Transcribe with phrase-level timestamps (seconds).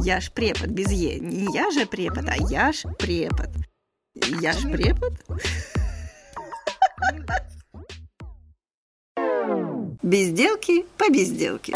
[0.00, 1.20] Я ж препод без Е.
[1.20, 3.48] Не я же препод, а я ж препод.
[4.42, 5.12] Я ж препод?
[10.02, 11.72] Безделки по безделке.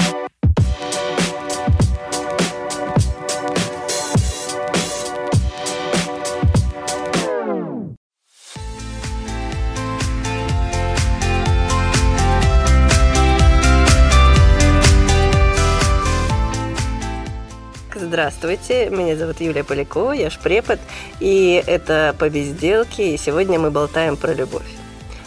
[18.18, 20.80] Здравствуйте, меня зовут Юлия Полякова, я ж препод,
[21.20, 24.66] и это по безделке, и сегодня мы болтаем про любовь.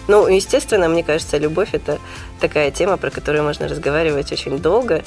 [0.10, 2.00] Ну, естественно, мне кажется, любовь– это
[2.42, 5.06] такая тема, про которую можно разговаривать очень долго,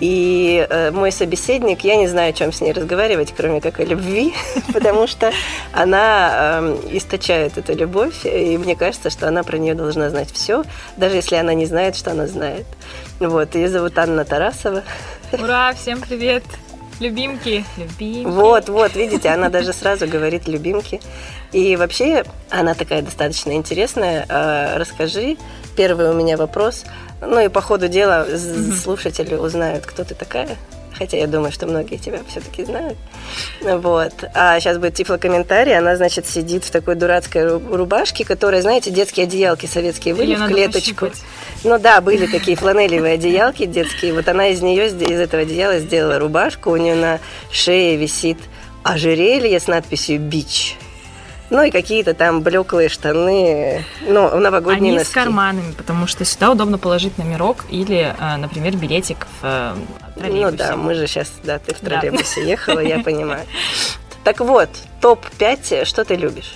[0.00, 3.84] и э, мой собеседник, я не знаю, о чем с ней разговаривать, кроме как о
[3.84, 4.32] любви,
[4.72, 5.30] потому что
[5.74, 10.64] она э, источает эту любовь, и мне кажется, что она про нее должна знать все,
[10.96, 12.64] даже если она не знает, что она знает.
[13.20, 14.82] Вот, ее зовут Анна Тарасова.
[15.32, 16.42] Ура, всем привет!
[17.00, 18.26] Любимки, любимки.
[18.26, 21.00] Вот, вот, видите, она даже сразу говорит любимки.
[21.52, 24.24] И вообще, она такая достаточно интересная.
[24.28, 25.36] А, расскажи,
[25.76, 26.84] первый у меня вопрос.
[27.20, 28.26] Ну и по ходу дела
[28.82, 30.56] слушатели узнают, кто ты такая.
[30.98, 32.96] Хотя я думаю, что многие тебя все-таки знают.
[33.62, 34.12] Вот.
[34.34, 35.76] А сейчас будет тифлокомментарий.
[35.76, 41.10] Она, значит, сидит в такой дурацкой рубашке, которая, знаете, детские одеялки советские были в клеточку.
[41.64, 44.14] Ну да, были такие фланелевые одеялки детские.
[44.14, 46.70] Вот она из нее, из этого одеяла сделала рубашку.
[46.70, 48.38] У нее на шее висит
[48.82, 50.76] ожерелье с надписью «Бич».
[51.48, 55.12] Ну и какие-то там блеклые штаны, ну, новогодние Они носки.
[55.12, 59.74] с карманами, потому что сюда удобно положить номерок или, э, например, билетик в э,
[60.16, 60.50] троллейбусе.
[60.50, 62.48] Ну да, мы же сейчас, да, ты в троллейбусе да.
[62.48, 63.46] ехала, я понимаю.
[64.24, 64.70] Так вот,
[65.00, 66.54] топ-5, что ты любишь?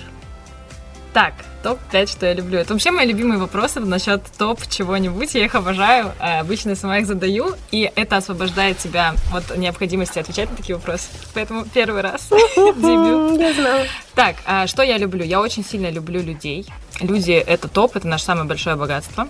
[1.13, 2.59] Так, топ-5, что я люблю.
[2.59, 5.33] Это вообще мои любимые вопросы насчет топ чего-нибудь.
[5.35, 6.11] Я их обожаю.
[6.19, 11.09] Э, обычно сама их задаю, и это освобождает тебя от необходимости отвечать на такие вопросы.
[11.33, 13.39] Поэтому первый раз дебют.
[13.39, 13.83] Я знала.
[14.15, 15.23] Так, а что я люблю?
[15.23, 16.65] Я очень сильно люблю людей.
[16.99, 19.27] Люди— это топ, это наше самое большое богатство.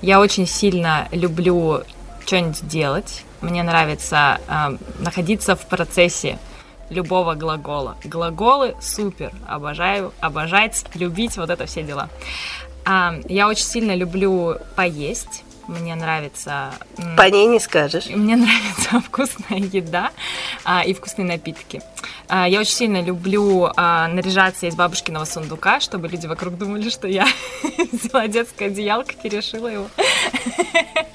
[0.00, 1.82] Я очень сильно люблю
[2.26, 3.24] что-нибудь делать.
[3.40, 6.38] Мне нравится э, находиться в процессе
[6.90, 7.96] любого глагола.
[8.04, 12.08] Глаголы супер, обожаю, обожать, любить, вот это все дела.
[12.84, 15.44] А, я очень сильно люблю поесть.
[15.68, 16.72] Мне нравится...
[17.16, 18.06] По ней не скажешь.
[18.06, 20.10] Мне нравится вкусная еда
[20.64, 21.80] а, и вкусные напитки.
[22.28, 27.06] А, я очень сильно люблю а, наряжаться из бабушкиного сундука, чтобы люди вокруг думали, что
[27.06, 27.26] я
[27.92, 29.86] взяла детское одеялко и решила его.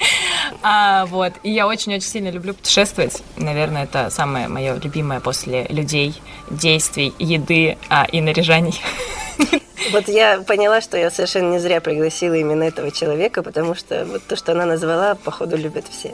[0.63, 1.33] А, вот.
[1.43, 3.21] И я очень-очень сильно люблю путешествовать.
[3.35, 8.79] Наверное, это самое мое любимое после людей, действий, еды а, и наряжаний.
[9.91, 14.23] Вот я поняла, что я совершенно не зря пригласила именно этого человека, потому что вот
[14.23, 16.13] то, что она назвала, походу любят все.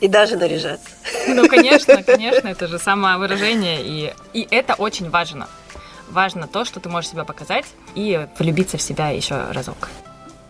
[0.00, 0.88] И даже наряжаться.
[1.28, 5.46] Ну, конечно, конечно, это же самовыражение, и, и это очень важно.
[6.10, 9.88] Важно то, что ты можешь себя показать и влюбиться в себя еще разок.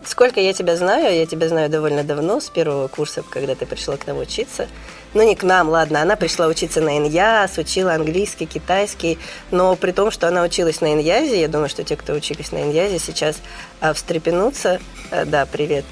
[0.05, 3.95] Сколько я тебя знаю, я тебя знаю довольно давно, с первого курса, когда ты пришла
[3.95, 4.67] к нам учиться.
[5.13, 9.17] Ну, не к нам, ладно, она пришла учиться на иньяз, учила английский, китайский,
[9.51, 12.59] но при том, что она училась на иньязе, я думаю, что те, кто учились на
[12.99, 13.37] сейчас
[13.79, 14.79] а, встрепенутся.
[15.11, 15.85] А, да, привет.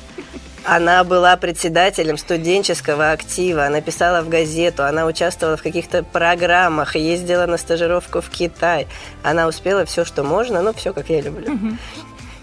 [0.64, 7.46] Она была председателем студенческого актива, она писала в газету, она участвовала в каких-то программах, ездила
[7.46, 8.88] на стажировку в Китай.
[9.24, 11.60] Она успела все, что можно, ну, все, как я люблю.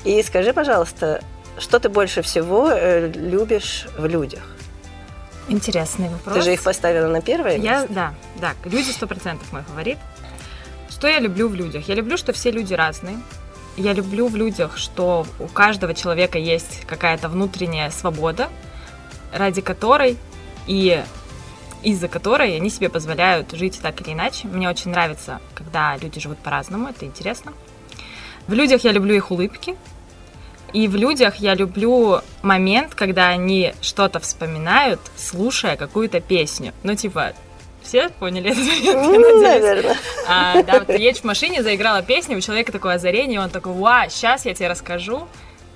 [0.05, 1.21] И скажи, пожалуйста,
[1.60, 4.42] что ты больше всего э, любишь в людях?
[5.48, 6.36] Интересный вопрос.
[6.36, 7.92] Ты же их поставила на первое я, место?
[7.92, 8.54] Да, да.
[8.64, 9.98] Люди сто процентов мой фаворит.
[10.91, 11.88] Что я люблю в людях?
[11.88, 13.19] Я люблю, что все люди разные.
[13.76, 18.48] Я люблю в людях, что у каждого человека есть какая-то внутренняя свобода,
[19.32, 20.19] ради которой
[20.66, 21.02] и
[21.82, 24.48] из-за которой они себе позволяют жить так или иначе.
[24.48, 27.52] Мне очень нравится, когда люди живут по-разному, это интересно.
[28.48, 29.76] В людях я люблю их улыбки,
[30.73, 36.73] и в людях я люблю момент, когда они что-то вспоминают, слушая какую-то песню.
[36.83, 37.33] Ну, типа,
[37.82, 39.97] все поняли этот момент, Наверное.
[40.29, 43.73] А, да, вот ты едешь в машине, заиграла песня, у человека такое озарение, он такой,
[43.73, 45.26] ва, сейчас я тебе расскажу.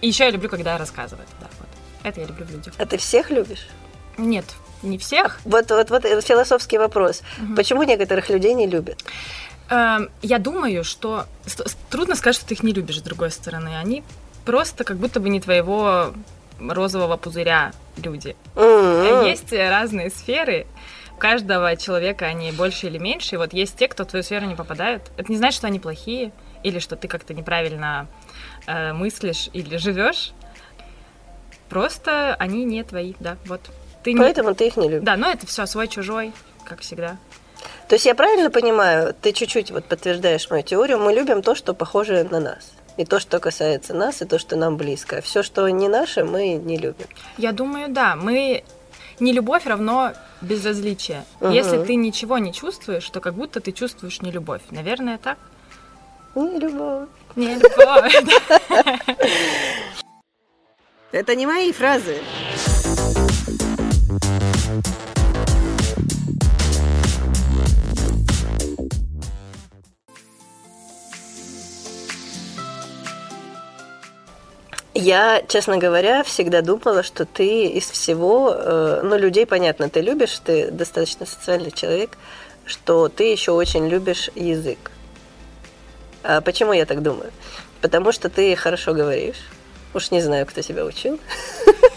[0.02, 1.28] И еще я люблю, когда рассказывают.
[1.40, 1.68] Да, вот.
[2.02, 2.74] Это я люблю в людях.
[2.76, 3.68] А ты всех любишь?
[4.18, 4.44] Нет,
[4.82, 5.40] не всех.
[5.44, 7.22] Вот, вот, вот философский вопрос.
[7.40, 7.54] Угу.
[7.54, 9.02] Почему некоторых людей не любят?
[9.70, 11.24] Эм, я думаю, что
[11.88, 13.78] трудно сказать, что ты их не любишь, с другой стороны.
[13.78, 14.02] Они
[14.44, 16.12] просто как будто бы не твоего
[16.60, 18.36] розового пузыря люди.
[18.54, 19.28] Mm-hmm.
[19.28, 20.66] Есть разные сферы.
[21.14, 23.36] У каждого человека они больше или меньше.
[23.36, 25.10] И вот есть те, кто в твою сферу не попадают.
[25.16, 28.06] Это не значит, что они плохие, или что ты как-то неправильно
[28.66, 30.32] э, мыслишь или живешь.
[31.68, 33.60] Просто они не твои, да, вот.
[34.02, 34.54] Ты Поэтому не...
[34.54, 35.04] ты их не любишь.
[35.04, 36.32] Да, но это все свой-чужой,
[36.64, 37.16] как всегда.
[37.88, 41.72] То есть я правильно понимаю, ты чуть-чуть вот подтверждаешь мою теорию, мы любим то, что
[41.74, 42.72] похоже на нас.
[42.96, 45.20] И то, что касается нас, и то, что нам близко.
[45.22, 47.06] Все, что не наше, мы не любим.
[47.38, 48.16] Я думаю, да.
[48.16, 48.64] Мы
[49.18, 51.24] не любовь равно безразличие.
[51.40, 51.52] Мгм.
[51.52, 54.62] Если ты ничего не чувствуешь, то как будто ты чувствуешь не любовь.
[54.70, 55.38] Наверное, так?
[56.34, 57.08] Не любовь.
[57.36, 58.14] Не любовь.
[61.12, 62.18] Это не мои фразы.
[74.94, 80.38] Я, честно говоря, всегда думала, что ты из всего, э, ну, людей, понятно, ты любишь,
[80.44, 82.18] ты достаточно социальный человек,
[82.66, 84.90] что ты еще очень любишь язык.
[86.22, 87.32] А почему я так думаю?
[87.80, 89.48] Потому что ты хорошо говоришь.
[89.94, 91.18] Уж не знаю, кто тебя учил.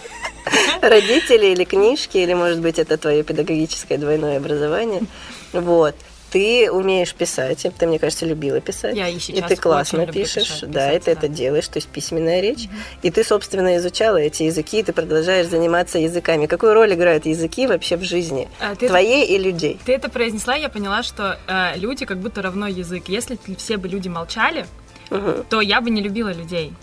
[0.81, 5.03] Родители или книжки, или, может быть, это твое педагогическое двойное образование.
[5.51, 5.95] Вот.
[6.35, 8.93] Ты умеешь писать, ты, мне кажется, любила писать.
[8.97, 11.77] Я и И сейчас ты классно пишешь, писать, да, и писать, ты это делаешь, то
[11.77, 12.67] есть письменная речь.
[13.03, 16.45] И ты, собственно, изучала эти языки, и ты продолжаешь заниматься языками.
[16.45, 18.49] Какую роль играют языки вообще в жизни?
[18.59, 19.79] А, ты- Твоей и людей?
[19.85, 23.05] Ты это произнесла, я поняла, что э, люди как будто равно язык.
[23.07, 24.65] Если все бы люди молчали,
[25.11, 25.45] Мгм.
[25.49, 26.73] то я бы не любила людей.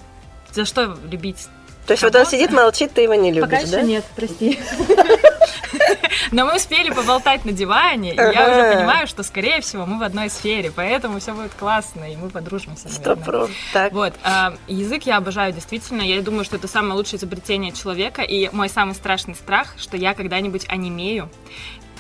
[0.50, 1.48] За что любить?
[1.86, 3.82] То есть вот он сидит, молчит, ты его не любишь, Пока еще да?
[3.82, 4.58] нет, прости.
[6.30, 10.02] Но мы успели поболтать на диване, и я уже понимаю, что, скорее всего, мы в
[10.02, 13.48] одной сфере, поэтому все будет классно, и мы подружимся, Сто наверное.
[13.72, 13.92] Так.
[13.92, 16.02] Вот, а, язык я обожаю действительно.
[16.02, 18.22] Я думаю, что это самое лучшее изобретение человека.
[18.22, 21.28] И мой самый страшный страх, что я когда-нибудь онемею.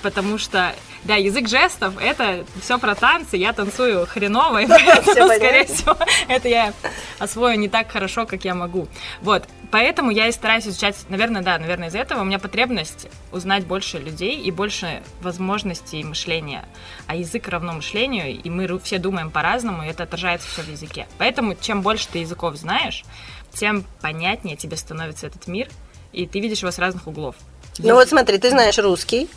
[0.02, 3.36] Потому что, да, язык жестов это все про танцы.
[3.36, 5.96] Я танцую хреново, и поэтому, скорее всего,
[6.28, 6.72] это я
[7.18, 8.88] освою не так хорошо, как я могу.
[9.20, 13.64] Вот, поэтому я и стараюсь изучать, наверное, да, наверное, из этого у меня потребность узнать
[13.66, 16.64] больше людей и больше возможностей мышления.
[17.06, 21.06] А язык равно мышлению, и мы все думаем по-разному, и это отражается все в языке.
[21.18, 23.04] Поэтому чем больше ты языков знаешь,
[23.52, 25.68] тем понятнее тебе становится этот мир,
[26.12, 27.36] и ты видишь его с разных углов.
[27.78, 29.28] Ну вот смотри, ты знаешь русский,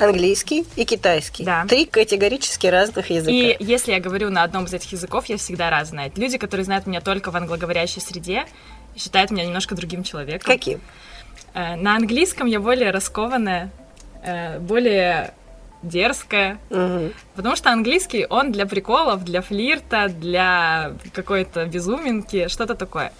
[0.00, 1.44] английский и китайский.
[1.44, 1.64] Да.
[1.68, 3.30] Три категорически разных языка.
[3.32, 6.10] И если я говорю на одном из этих языков, я всегда разная.
[6.16, 8.44] Люди, которые знают меня только в англоговорящей среде,
[8.96, 10.46] считают меня немножко другим человеком.
[10.46, 10.80] Каким?
[11.54, 13.70] Э, На английском я более раскованная,
[14.22, 15.34] э, более
[15.82, 17.12] дерзкая, Мгм.
[17.34, 23.12] потому что английский, он для приколов, для флирта, для какой-то безуминки, что-то такое.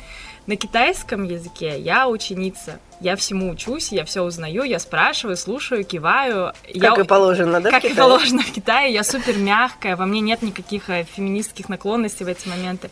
[0.50, 6.52] На китайском языке я ученица, я всему учусь, я все узнаю, я спрашиваю, слушаю, киваю.
[6.64, 7.04] Как я...
[7.04, 7.70] и положено, да?
[7.70, 12.26] Как и положено в Китае, я супер мягкая, во мне нет никаких э, феминистских наклонностей
[12.26, 12.90] в эти моменты.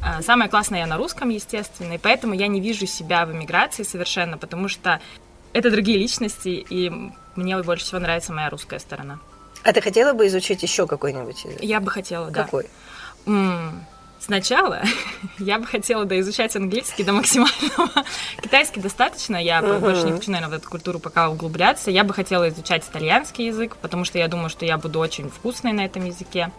[0.00, 3.84] А, Самое классное я на русском, естественно, и поэтому я не вижу себя в эмиграции
[3.84, 5.00] совершенно, потому что
[5.52, 6.90] это другие личности, и
[7.36, 9.20] мне больше всего нравится моя русская сторона.
[9.62, 11.62] А ты хотела бы изучить еще какой-нибудь язык?
[11.62, 12.42] Я бы хотела, да.
[12.42, 12.66] Какой?
[14.18, 14.82] Сначала
[15.38, 17.90] я бы хотела доизучать английский до максимального.
[18.42, 19.80] Китайский достаточно, я Мгм.
[19.80, 21.90] больше не хочу, наверное, в эту культуру пока углубляться.
[21.90, 25.72] Я бы хотела изучать итальянский язык, потому что я думаю, что я буду очень вкусной
[25.72, 26.50] на этом языке.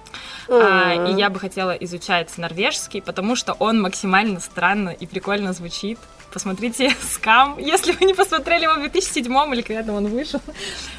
[0.47, 1.07] А, М.
[1.07, 5.99] и я бы хотела изучать норвежский, потому что он максимально странно и прикольно звучит.
[6.31, 10.41] Посмотрите «Скам», если вы не посмотрели его в 2007 или когда там он вышел.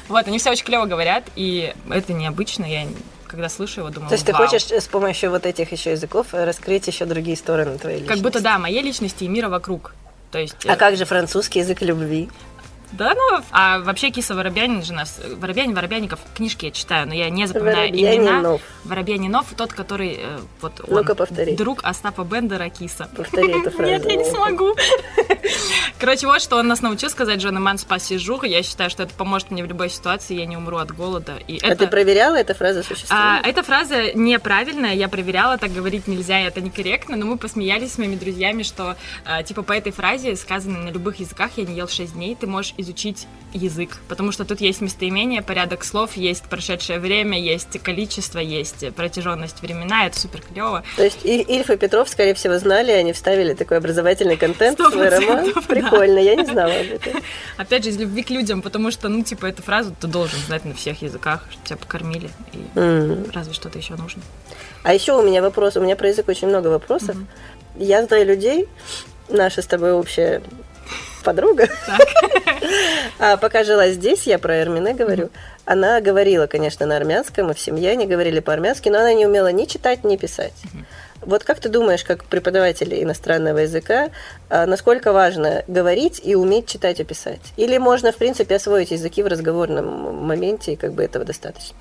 [0.07, 2.65] Вот, они все очень клево говорят, и это необычно.
[2.65, 2.85] Я,
[3.29, 4.45] когда слышу его, думаю, То есть ты «Вау».
[4.45, 8.21] хочешь с помощью вот этих еще языков э, раскрыть еще другие стороны твоей личности?
[8.21, 9.93] Как будто, да, моей личности и мира вокруг.
[10.31, 10.65] То есть...
[10.65, 12.29] А э, как же французский язык любви?
[12.91, 15.19] Да, ну, а вообще Киса Воробьянин же нас...
[15.37, 18.57] Воробьянин, Воробьяников, книжки я читаю, но я не запоминаю имена.
[18.83, 19.45] Воробьянинов.
[19.55, 20.17] Тот, который...
[20.19, 21.55] э, вот он, Ну-ка, повтори.
[21.55, 23.07] Друг Остапа Бендера Киса.
[23.15, 23.91] Повтори эту фразу.
[23.91, 24.75] Нет, я не смогу.
[25.99, 28.45] Короче, вот что он нас научил сказать Джон Ман спаси жух.
[28.45, 31.33] Я считаю, что это поможет мне в любой ситуации, я не умру от голода.
[31.47, 31.85] И А это...
[31.85, 33.45] ты проверяла, эта фраза А, существует?
[33.45, 38.15] эта фраза неправильная, я проверяла, так говорить нельзя, это некорректно, но мы посмеялись с моими
[38.15, 42.13] друзьями, что, а, типа, по этой фразе, сказанной на любых языках, я не ел 6
[42.13, 47.39] дней, ты можешь изучить язык, потому что тут есть местоимение, порядок слов, есть прошедшее время,
[47.39, 50.83] есть количество, есть протяженность времена, это супер клево.
[50.95, 54.91] То есть И- Ильф и Петров, скорее всего, знали, они вставили такой образовательный контент в
[54.91, 55.27] свой роман.
[55.37, 55.73] процентов, да.
[55.75, 57.13] Прикольно, я не знала об этом.
[57.57, 60.63] Опять же, из любви к людям, потому что, ну, типа, эту фразу ты должен знать
[60.65, 63.25] на всех языках, чтобы тебя покормили, и М.
[63.33, 64.21] разве что-то еще нужно.
[64.83, 67.17] А еще у меня вопрос, у меня про язык очень много вопросов.
[67.75, 68.67] Я знаю людей,
[69.27, 70.41] наша с тобой общая
[71.29, 71.67] подруга,
[73.19, 75.29] а пока жила здесь, я про Эрмине говорю,
[75.63, 79.51] она говорила, конечно, на армянском, и в семье они говорили по-армянски, но она не умела
[79.51, 80.53] ни читать, ни писать.
[81.21, 84.09] Вот как ты думаешь, как преподаватель иностранного языка,
[84.49, 87.41] а, насколько важно говорить и уметь читать и писать?
[87.57, 91.75] Или можно, в принципе, освоить языки в разговорном моменте, и как бы этого достаточно?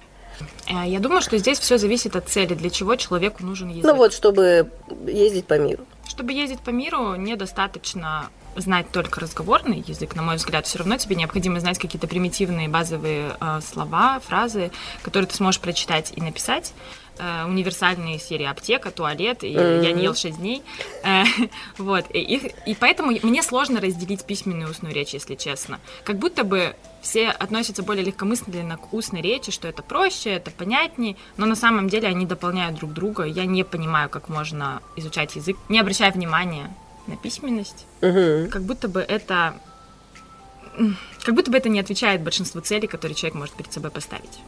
[0.67, 3.85] Э, Я думаю, что здесь все зависит от цели, для чего человеку нужен язык.
[3.85, 4.71] Ну вот, чтобы
[5.07, 5.85] ездить по миру.
[6.07, 11.17] Чтобы ездить по миру, недостаточно знать только разговорный язык, на мой взгляд, все равно тебе
[11.17, 14.71] необходимо знать какие-то примитивные базовые э, слова, фразы,
[15.03, 16.73] которые ты сможешь прочитать и написать.
[17.21, 19.81] Э, универсальные серии аптека, туалет, и Мгм.
[19.83, 20.63] я не ел 6 дней.
[21.03, 21.25] Э,
[21.79, 22.05] вот.
[22.15, 25.81] И, их- и поэтому мне сложно разделить письменную и устную речь, если честно.
[26.05, 31.17] Как будто бы все относятся более легкомысленно к устной речи, что это проще, это понятнее,
[31.37, 33.25] но на самом деле они дополняют друг друга.
[33.25, 36.73] Я не понимаю, как можно изучать язык, не обращая внимания
[37.09, 37.87] на письменность.
[38.01, 38.51] Мгм.
[38.51, 39.55] Как будто бы это...
[41.25, 44.39] Как будто бы это не отвечает большинству целей, которые человек может перед собой поставить,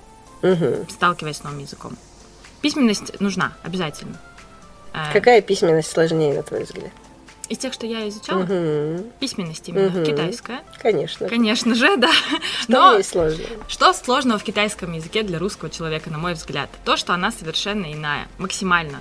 [0.42, 0.88] Мгм.
[0.88, 1.96] сталкиваясь с новым языком.
[2.60, 4.16] Письменность нужна обязательно.
[4.92, 6.92] Э, Какая письменность сложнее, на твой взгляд?
[7.48, 9.10] Из тех, что я изучала, Мгм.
[9.18, 10.04] письменность именно Мгм.
[10.04, 10.60] китайская.
[10.80, 11.28] Конечно.
[11.28, 12.10] Конечно же, да.
[12.62, 13.44] Что Но в сложно?
[13.66, 16.70] что сложного в китайском языке для русского человека, на мой взгляд?
[16.84, 18.98] То, что она совершенно иная, максимально,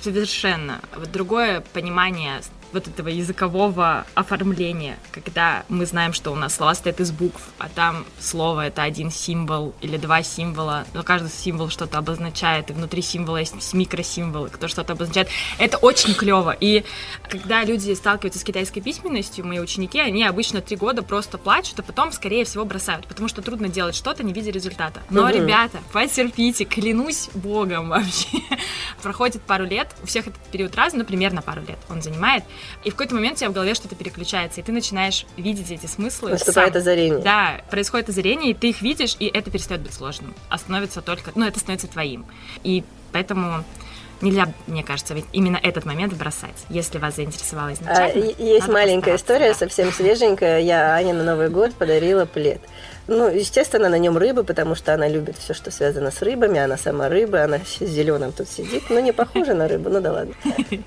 [0.00, 0.80] совершенно.
[0.96, 2.40] Вот другое понимание
[2.74, 7.68] вот этого языкового оформления, когда мы знаем, что у нас слова состоят из букв, а
[7.68, 13.00] там слово это один символ или два символа, но каждый символ что-то обозначает, и внутри
[13.02, 15.28] символа есть микросимволы, кто что-то обозначает.
[15.58, 16.54] Это очень клево.
[16.58, 16.84] И
[17.28, 21.82] когда люди сталкиваются с китайской письменностью, мои ученики, они обычно три года просто плачут, а
[21.82, 25.00] потом, скорее всего, бросают, потому что трудно делать что-то, не видя результата.
[25.10, 25.30] Но, Мгм.
[25.32, 28.38] ребята, потерпите, клянусь богом вообще.
[29.02, 32.44] Проходит пару лет, у всех этот период разный, ну, примерно пару лет он занимает,
[32.84, 35.86] и в какой-то момент у тебя в голове что-то переключается, и ты начинаешь видеть эти
[35.86, 36.80] смыслы Наступает сам.
[36.82, 37.18] озарение.
[37.20, 41.32] Да, происходит озарение, и ты их видишь, и это перестает быть сложным, а становится только,
[41.34, 42.26] ну, это становится твоим.
[42.62, 43.64] И поэтому
[44.20, 48.22] нельзя, мне кажется, ведь именно этот момент бросать, если вас заинтересовало А, изначально.
[48.22, 49.54] и- есть маленькая история, да.
[49.54, 50.60] совсем свеженькая.
[50.60, 52.60] Я Ане на Новый год подарила плед.
[53.06, 56.58] Ну, естественно, на нем рыбы, потому что она любит все, что связано с рыбами.
[56.58, 58.84] Она сама рыба, она с зеленым тут сидит.
[58.88, 60.34] Ну, не похожа на рыбу, ну да ладно.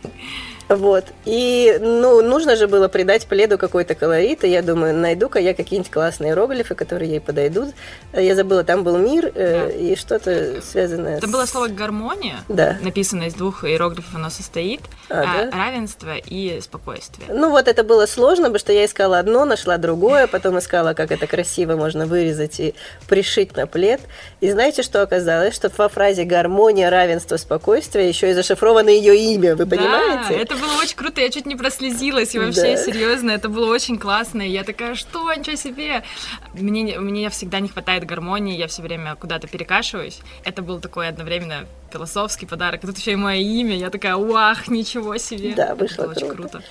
[0.70, 1.06] Вот.
[1.26, 5.92] И, ну, нужно же было придать пледу какой-то колорит, и я думаю, найду-ка я какие-нибудь
[5.92, 7.70] классные иероглифы, которые ей подойдут.
[8.14, 9.72] Я забыла, там был мир э, Да.
[9.74, 11.32] и что-то связанное Это с...
[11.32, 12.78] было слово гармония, Да.
[12.82, 15.58] написано из двух иероглифов, оно состоит, А, а, да?
[15.58, 17.30] равенство и спокойствие.
[17.34, 21.12] Ну вот это было сложно, потому что я искала одно, нашла другое, потом искала, как
[21.12, 22.76] это красиво можно вырезать и
[23.08, 24.02] пришить на плед.
[24.42, 25.56] И знаете, что оказалось?
[25.56, 30.30] Что во фразе «гармония, равенство, спокойствие» еще и зашифровано ее имя, вы понимаете?
[30.30, 32.78] Да, это было очень круто, я чуть не прослезилась, и вообще, Да.
[32.78, 36.04] серьезно, это было очень классно, и я такая, что, ничего себе,
[36.54, 41.08] мне, не- мне всегда не хватает гармонии, я все время куда-то перекашиваюсь, это был такой
[41.08, 45.54] одновременно философский подарок, и тут еще и мое имя, я такая, вах, ничего себе.
[45.56, 46.62] Да, вышло Это очень круто.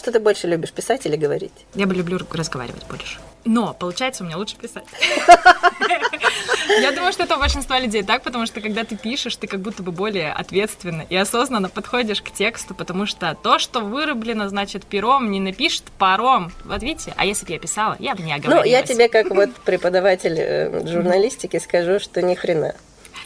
[0.00, 1.52] Что ты больше любишь, писать или говорить?
[1.74, 3.18] Я бы люблю разговаривать больше.
[3.44, 4.84] Но, получается, у меня лучше писать.
[6.80, 9.60] Я думаю, что это у большинства людей так, потому что когда ты пишешь, ты как
[9.60, 14.86] будто бы более ответственно и осознанно подходишь к тексту, потому что то, что вырублено, значит,
[14.86, 16.50] пером, не напишет паром.
[16.64, 17.12] Вот видите?
[17.16, 18.70] А если бы я писала, я бы не Ну, оговорилась.
[18.70, 22.74] я тебе как вот преподаватель э, журналистики скажу, что ни хрена.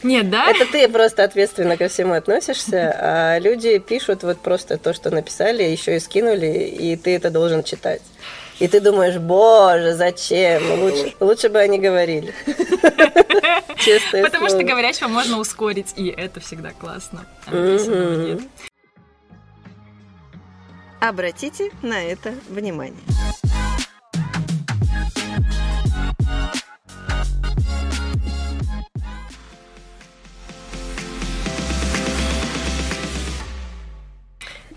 [0.05, 0.51] Нет, да?
[0.51, 5.63] Это ты просто ответственно ко всему относишься, а люди пишут вот просто то, что написали,
[5.63, 8.03] еще и скинули, и ты это должен читать.
[8.61, 10.63] И ты думаешь, боже, зачем?
[10.81, 12.35] Лучше, лучше бы они говорили.
[13.79, 17.27] Честное Потому что говорящего можно ускорить, и это всегда классно.
[21.01, 23.01] Обратите на это внимание.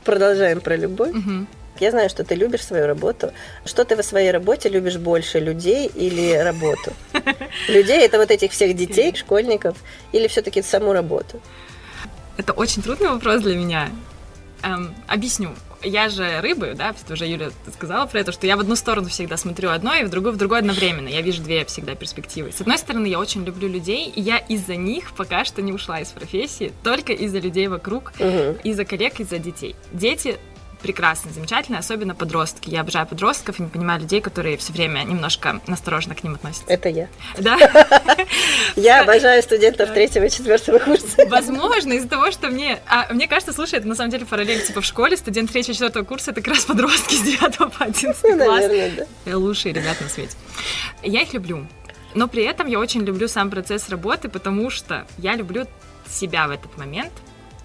[0.08, 1.12] Продолжаем про любовь.
[1.14, 1.48] Мгм.
[1.80, 3.34] Я знаю, что ты любишь свою работу.
[3.66, 6.94] Что ты во своей работе любишь больше, людей или работу?
[7.68, 9.76] Людей это вот этих всех детей, школьников,
[10.14, 11.42] или все-таки саму работу?
[12.38, 13.90] Это очень трудный вопрос для меня.
[14.64, 15.50] Эм, объясню.
[15.84, 19.38] Я же рыбы, да, уже Юля сказала про это, что я в одну сторону всегда
[19.38, 21.08] смотрю одно, и в другую в другую одновременно.
[21.08, 22.52] Я вижу две всегда перспективы.
[22.52, 26.00] С одной стороны, я очень люблю людей, и я из-за них пока что не ушла
[26.00, 28.58] из профессии, только из-за людей вокруг, Мгм.
[28.64, 29.76] из-за коллег, из-за детей.
[29.94, 30.38] Дети
[30.82, 32.70] прекрасны, замечательны, особенно подростки.
[32.70, 36.66] Я обожаю подростков и не понимаю людей, которые все время немножко настороженно к ним относятся.
[36.72, 37.08] Это я.
[37.38, 37.58] Да?
[38.76, 41.26] Я обожаю студентов третьего и четвертого курса.
[41.30, 42.80] Возможно, из-за того, что мне...
[42.88, 46.32] А мне кажется, слушай, это на самом деле параллель, типа в школе студент 3-4 курса,
[46.32, 48.66] это как раз подростки с 9 по 11 Ну, класс.
[49.26, 50.36] Э, Лучшие ребят на свете.
[51.02, 51.68] Я их люблю.
[52.14, 55.66] Но при этом я очень люблю сам процесс работы, потому что я люблю
[56.10, 57.12] себя в этот момент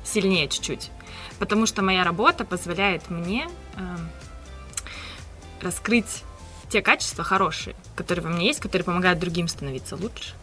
[0.04, 0.90] сильнее чуть-чуть.
[1.42, 4.08] Потому что моя работа позволяет мне эм,
[5.61, 6.22] раскрыть
[6.68, 10.34] те качества хорошие, которые во мне есть, которые помогают другим становиться лучше.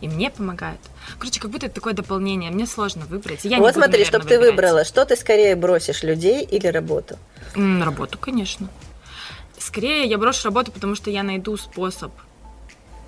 [0.00, 0.78] И мне помогают.
[1.18, 2.52] короче, как будто это такое дополнение.
[2.52, 3.44] Мне сложно выбрать.
[3.44, 7.18] Я вот буду, смотри, чтобы ты выбрала, что ты скорее бросишь, людей или работу?
[7.56, 8.68] М, Работу, конечно.
[9.58, 12.12] Скорее я брошу работу, потому что я найду способ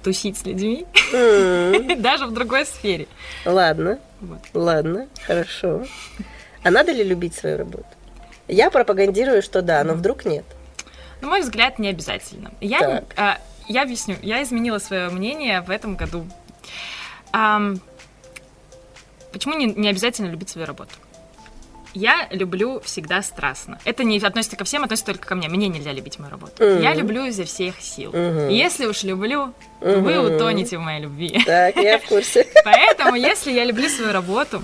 [0.02, 0.84] тусить с людьми,
[1.96, 3.06] даже в другой сфере.
[3.44, 4.40] Ладно, Вот.
[4.52, 5.84] ладно, хорошо.
[6.66, 7.86] А надо ли любить свою работу?
[8.48, 10.44] Я пропагандирую, что да, но вдруг нет.
[11.20, 12.50] На мой взгляд, не обязательно.
[12.60, 13.04] Я, Так.
[13.16, 14.16] а, я объясню.
[14.20, 16.26] Я изменила свое мнение в этом году.
[17.30, 17.80] Ам,
[19.32, 20.90] почему не, не обязательно любить свою работу?
[21.94, 23.78] Я люблю всегда страстно.
[23.84, 25.48] Это не относится ко всем, относится только ко мне.
[25.48, 26.64] Мне нельзя любить мою работу.
[26.64, 26.82] Мгм.
[26.82, 28.10] Я люблю изо всех сил.
[28.12, 31.40] И Если уж люблю, то вы утонете в моей любви.
[31.46, 32.44] Так, я в курсе.
[32.64, 34.60] Поэтому, если я люблю свою работу,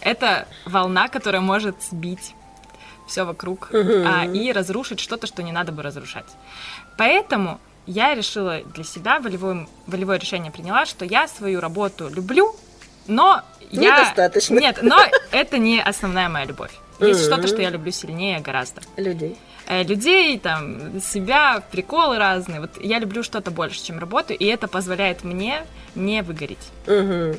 [0.00, 2.34] это волна, которая может сбить
[3.06, 6.26] все вокруг а, и разрушить что-то, что не надо бы разрушать.
[6.96, 12.54] Поэтому я решила для себя, волевое, волевое решение приняла, что я свою работу люблю,
[13.06, 13.98] но я...
[13.98, 14.58] Недостаточно.
[14.58, 14.98] Нет, но
[15.30, 16.72] это не основная моя любовь.
[17.00, 18.82] Есть что-то, что я люблю сильнее гораздо.
[18.96, 19.38] Людей.
[19.66, 22.60] Э, Людей, там, себя, приколы разные.
[22.60, 25.64] Вот я люблю что-то больше, чем работу, и это позволяет мне
[25.94, 26.72] не выгореть.
[26.86, 27.36] Мгм.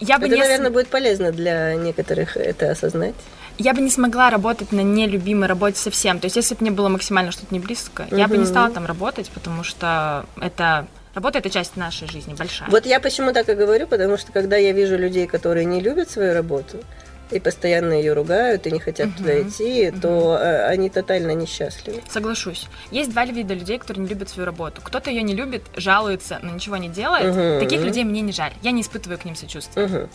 [0.00, 3.14] Я бы Это, не наверное, будет полезно для некоторых это осознать.
[3.58, 6.18] я бы не смогла работать на нелюбимой работе совсем.
[6.18, 8.86] То есть, если бы мне было максимально что-то не близко, я бы не стала там
[8.86, 12.68] работать, потому что это работа это часть нашей жизни большая.
[12.70, 16.10] Вот я почему так и говорю, потому что когда я вижу людей, которые не любят
[16.10, 16.78] свою работу
[17.30, 19.16] и постоянно ее ругают и не хотят Мгм.
[19.16, 22.02] туда идти, то э, они тотально несчастливы.
[22.08, 22.68] Соглашусь.
[22.90, 24.80] Есть два вида людей, которые не любят свою работу.
[24.82, 27.34] Кто-то ее не любит, жалуется, но ничего не делает.
[27.34, 27.60] Мгм.
[27.60, 28.52] Таких людей мне не жаль.
[28.62, 29.86] Я не испытываю к ним сочувствия.
[29.86, 30.08] Мгм.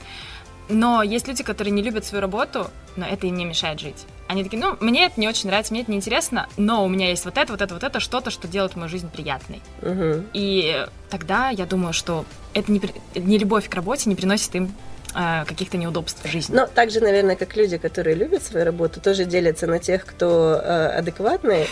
[0.70, 4.06] Но есть люди, которые не любят свою работу, но это им не мешает жить.
[4.30, 7.10] Они такие, ну, мне это не очень нравится, мне это не интересно, но у меня
[7.10, 9.62] есть вот это, вот это, вот это, что-то, что делает мою жизнь приятной.
[9.82, 10.27] Мгм.
[10.32, 12.82] И тогда я думаю, что это не,
[13.15, 14.74] не любовь к работе не приносит им
[15.13, 16.56] каких-то неудобств в жизни.
[16.56, 20.88] Но также, наверное, как люди, которые любят свою работу, тоже делятся на тех, кто э,
[20.97, 21.67] адекватные,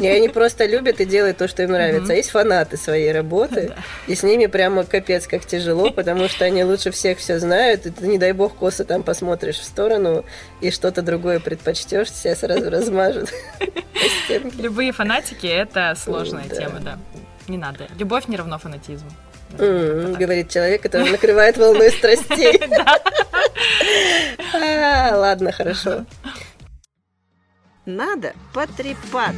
[0.00, 2.12] и они просто любят и делают то, что им нравится.
[2.12, 3.72] А есть фанаты своей работы,
[4.06, 7.90] и с ними прямо капец как тяжело, потому что они лучше всех все знают, и
[7.90, 10.24] ты, не дай бог, косо там посмотришь в сторону,
[10.60, 13.32] и что-то другое предпочтешь, тебя сразу размажут.
[14.58, 16.98] Любые фанатики это сложная тема, да.
[17.48, 17.86] Не надо.
[17.98, 19.10] Любовь не равно фанатизму.
[19.50, 22.60] Говорит человек, который накрывает волной страстей.
[24.54, 26.04] А, Ладно, хорошо.
[27.84, 29.36] Надо потрепаться.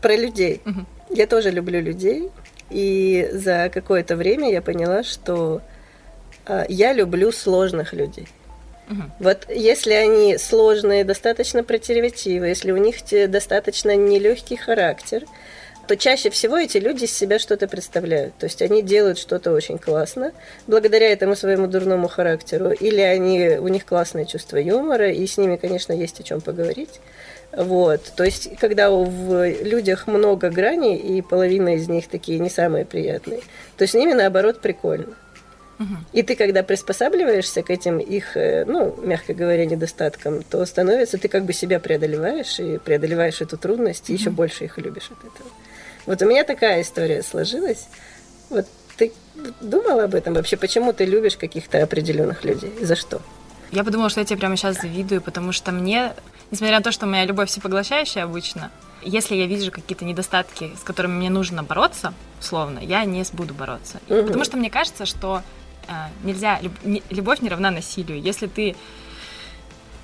[0.00, 0.60] Про людей.
[1.10, 2.30] Я тоже люблю людей,
[2.70, 5.62] и за какое-то время я поняла, что
[6.68, 8.28] я люблю сложных людей.
[8.88, 9.12] Мгм.
[9.18, 12.96] Вот если они сложные, достаточно противоречивые, если у них
[13.30, 15.24] достаточно нелегкий характер,
[15.86, 18.34] то чаще всего эти люди из себя что-то представляют.
[18.38, 20.32] То есть они делают что-то очень классно,
[20.66, 25.56] благодаря этому своему дурному характеру, или они, у них классное чувство юмора, и с ними,
[25.56, 27.00] конечно, есть о чем поговорить.
[27.56, 28.00] Вот.
[28.16, 33.40] То есть, когда в людях много граней, и половина из них такие не самые приятные,
[33.76, 35.14] то с ними, наоборот, прикольно.
[36.12, 41.28] И ты, когда приспосабливаешься к этим их, э, ну, мягко говоря, недостаткам, то становится, ты
[41.28, 45.50] как бы себя преодолеваешь и преодолеваешь эту трудность, и еще больше их любишь от этого.
[46.06, 47.88] Вот у меня такая история сложилась.
[48.50, 49.12] Вот ты
[49.60, 50.56] думала об этом вообще?
[50.56, 52.72] Почему ты любишь каких-то определенных людей?
[52.80, 53.20] За что?
[53.72, 56.12] Я подумала, что я тебе прямо сейчас завидую, потому что мне,
[56.50, 58.70] несмотря на то, что моя любовь всепоглощающая обычно,
[59.02, 64.00] если я вижу какие-то недостатки, с которыми мне нужно бороться, условно, я не буду бороться.
[64.08, 64.26] Мгм.
[64.26, 65.42] Потому что мне кажется, что
[66.22, 68.20] нельзя, люб- не- любовь не равна насилию.
[68.20, 68.74] Если ты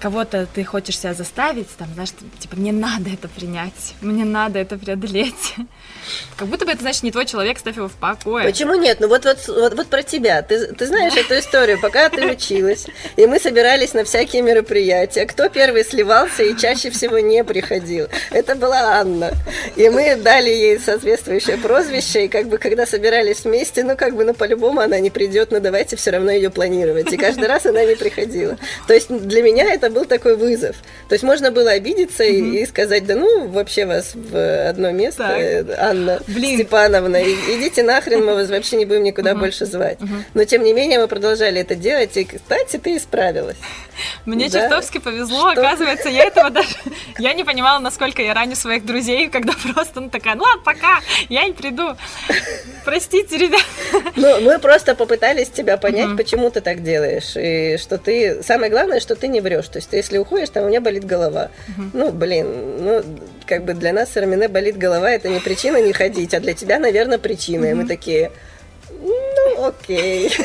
[0.00, 4.78] кого-то ты хочешь себя заставить, там, знаешь, типа, мне надо это принять, мне надо это
[4.78, 5.54] преодолеть.
[6.36, 8.44] Как будто бы это значит не твой человек, ставь его в покое.
[8.44, 8.98] Почему нет?
[9.00, 10.42] Ну вот, вот, вот, вот про тебя.
[10.42, 12.86] Ты, ты знаешь эту историю, пока ты училась,
[13.16, 15.26] и мы собирались на всякие мероприятия.
[15.26, 18.08] Кто первый сливался и чаще всего не приходил?
[18.30, 19.32] Это была Анна.
[19.76, 24.24] И мы дали ей соответствующее прозвище, и как бы когда собирались вместе, ну как бы,
[24.24, 27.12] ну по-любому она не придет, но давайте все равно ее планировать.
[27.12, 28.56] И каждый раз она не приходила.
[28.86, 30.76] То есть для меня это был такой вызов.
[31.08, 35.64] То есть можно было обидеться и, и сказать, да ну вообще вас в одно место,
[35.66, 35.78] Так.
[35.78, 36.56] Анна Блин.
[36.58, 39.98] Степановна, и- идите нахрен, мы вас вообще не будем никуда больше звать.
[40.34, 43.56] Но тем не менее мы продолжали это делать, и, кстати, ты исправилась.
[44.24, 44.60] Мне Да.
[44.60, 45.60] чертовски повезло, Что?
[45.60, 46.68] оказывается, я этого даже...
[47.18, 51.00] Я не понимала, насколько я раню своих друзей, когда просто, ну, такая, ну, ладно, пока,
[51.28, 51.96] я не приду.
[52.84, 53.60] Простите, ребят.
[54.16, 58.42] Ну, мы просто попытались тебя понять, почему ты так делаешь, и что ты...
[58.42, 59.68] Самое главное, что ты не врешь.
[59.68, 61.50] То есть ты если уходишь, там у меня болит голова.
[61.92, 63.02] Ну, блин, ну,
[63.46, 66.54] как бы для нас с Армине болит голова, это не причина не ходить, а для
[66.54, 67.66] тебя, наверное, причина.
[67.66, 68.30] И мы такие,
[69.00, 70.32] ну, окей.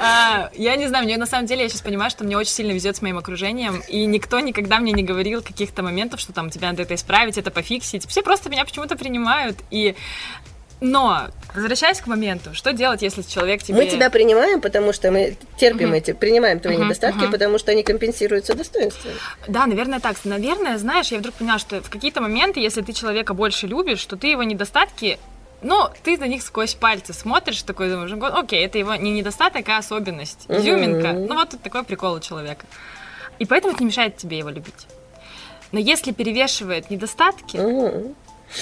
[0.00, 2.70] А, Я не знаю, мне на самом деле, я сейчас понимаю, что мне очень сильно
[2.70, 6.68] везет с моим окружением, и никто никогда мне не говорил каких-то моментов, что там тебе
[6.68, 8.06] надо это исправить, это пофиксить.
[8.06, 9.96] Все просто меня почему-то принимают, и
[10.80, 13.78] но, возвращаясь к моменту, что делать, если человек тебе...
[13.78, 15.94] Мы тебя принимаем, потому что мы терпим Мгм.
[15.96, 17.32] эти, принимаем твои Мгм, недостатки, мгм.
[17.32, 19.12] потому что они компенсируются достоинством.
[19.48, 20.16] Да, наверное, так.
[20.24, 24.16] Наверное, знаешь, я вдруг поняла, что в какие-то моменты, если ты человека больше любишь, что
[24.16, 25.18] ты его недостатки
[25.60, 29.68] ну, ты на них сквозь пальцы смотришь, такой думаешь, «Ну, окей, это его не недостаток,
[29.68, 31.12] а особенность, изюминка.
[31.12, 32.64] Ну, вот тут такой прикол у человека.
[33.40, 34.86] И поэтому это не мешает тебе его любить.
[35.72, 38.14] Но если перевешивает недостатки, Мгм.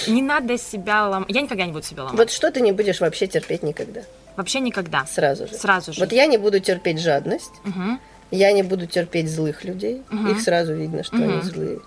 [0.07, 1.29] Не надо себя ломать.
[1.29, 2.17] Я никогда не буду себя ломать.
[2.17, 4.01] Вот что ты не будешь вообще терпеть никогда,
[4.35, 5.05] Вообще никогда.
[5.05, 5.53] сразу же.
[5.55, 5.99] Сразу же.
[5.99, 7.99] Вот я не буду терпеть жадность, Мгм.
[8.31, 10.31] я не буду терпеть злых людей, Мгм.
[10.31, 11.43] их сразу видно, что они Мгм.
[11.43, 11.79] злые,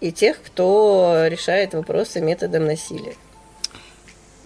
[0.00, 3.14] и тех, кто решает вопросы методом насилия.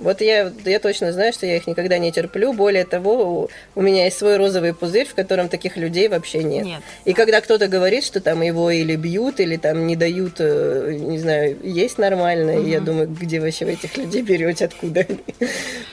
[0.03, 2.53] Вот я, я точно знаю, что я их никогда не терплю.
[2.53, 6.65] Более того, у, у меня есть свой розовый пузырь, в котором таких людей вообще нет.
[6.65, 6.83] Нет.
[7.05, 11.19] И когда кто-то говорит, что там его или бьют, или там не дают, э, не
[11.19, 15.21] знаю, есть нормально, и я думаю, где вообще вы этих людей берете, откуда они.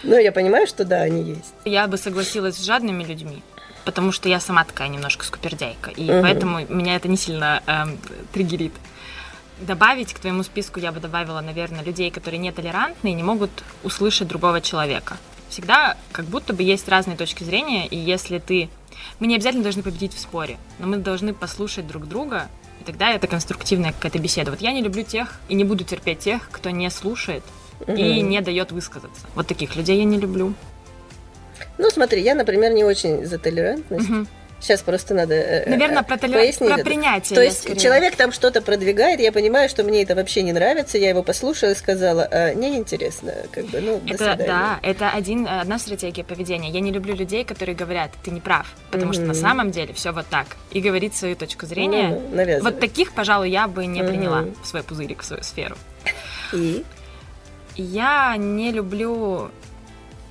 [0.03, 1.53] Но я понимаю, что да, они есть.
[1.65, 3.43] Я бы согласилась с жадными людьми,
[3.85, 6.21] потому что я сама такая немножко скупердяйка, и Мгм.
[6.23, 7.99] поэтому меня это не сильно эм,
[8.33, 8.73] триггерит.
[9.59, 13.51] Добавить к твоему списку я бы добавила, наверное, людей, которые нетолерантны и не могут
[13.83, 15.17] услышать другого человека.
[15.49, 18.69] Всегда как будто бы есть разные точки зрения, и если ты...
[19.19, 22.47] Мы не обязательно должны победить в споре, но мы должны послушать друг друга,
[22.79, 24.51] и тогда это конструктивная какая-то беседа.
[24.51, 27.43] Вот я не люблю тех и не буду терпеть тех, кто не слушает
[27.87, 29.27] и не дает высказаться.
[29.35, 30.53] Вот таких людей я не люблю.
[31.77, 34.09] Ну, смотри, я, например, не очень за толерантность.
[34.61, 36.83] Сейчас просто надо э, Наверное, э, про, толер- пояснить про это.
[36.85, 37.35] принятие.
[37.35, 37.79] То есть скорее.
[37.79, 41.71] человек там что-то продвигает, я понимаю, что мне это вообще не нравится, я его послушала
[41.71, 44.45] и сказала, а, неинтересно, как бы, ну, до Это, свидания.
[44.47, 46.69] да, это один, одна стратегия поведения.
[46.69, 50.11] Я не люблю людей, которые говорят, ты не прав, потому что на самом деле все
[50.11, 50.47] вот так.
[50.71, 52.19] И говорить свою точку зрения.
[52.31, 52.73] Навязывать.
[52.73, 54.09] вот таких, пожалуй, я бы не Мгм.
[54.11, 55.77] приняла в свой пузырик, в свою сферу.
[56.53, 56.83] И?
[57.75, 59.51] Я не люблю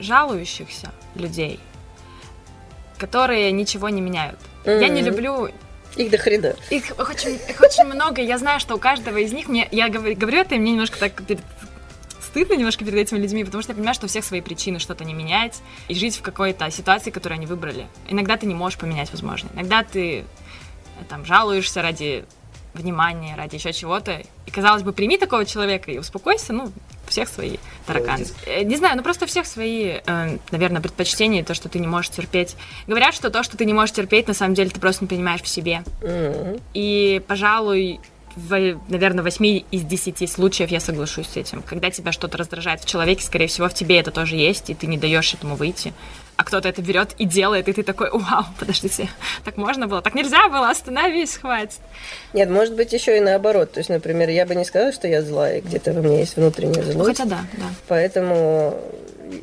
[0.01, 1.59] жалующихся людей,
[2.99, 4.39] которые ничего не меняют.
[4.65, 5.49] Я не люблю
[5.97, 6.55] Их до хрена.
[6.71, 8.21] Их очень, их очень много.
[8.21, 10.99] Я знаю, что у каждого из них мне я говорю, говорю это, и мне немножко
[10.99, 11.43] так перед-
[12.21, 15.05] стыдно немножко перед этими людьми, потому что я понимаю, что у всех свои причины что-то
[15.05, 17.87] не менять и жить в какой-то ситуации, которую они выбрали.
[18.09, 19.49] Иногда ты не можешь поменять, возможно.
[19.55, 20.25] Иногда ты э,
[21.09, 22.27] там жалуешься ради
[22.75, 24.23] внимания, ради еще чего-то.
[24.47, 26.53] И казалось бы, прими такого человека и успокойся.
[26.53, 26.71] Ну,
[27.09, 28.27] у всех свои тараканы.
[28.47, 31.87] Э, Не знаю, ну просто у всех свои, э, наверное, предпочтения, то, что ты не
[31.87, 32.57] можешь терпеть.
[32.87, 35.43] Говорят, что то, что ты не можешь терпеть, на самом деле ты просто не понимаешь
[35.43, 35.83] в себе.
[36.75, 38.01] И, пожалуй,
[38.37, 41.63] в, наверное, 8 из 10 случаев я соглашусь с этим.
[41.63, 44.87] Когда тебя что-то раздражает в человеке, скорее всего, в тебе это тоже есть, и ты
[44.87, 45.93] не даешь этому выйти.
[46.39, 49.09] А кто-то это берет и делает, и ты такой, вау, подождите,
[49.45, 51.81] так можно было, так нельзя было, остановись, хватит.
[52.33, 53.73] Нет, может быть, еще и наоборот.
[53.73, 56.85] То есть, например, я бы не сказала, что я злая, где-то во мне есть внутренняя
[56.85, 57.19] Ну, злость.
[57.19, 57.65] хотя да, да.
[57.89, 58.81] Поэтому